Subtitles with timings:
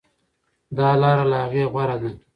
[0.77, 2.09] دا لاره له هغې غوره ده.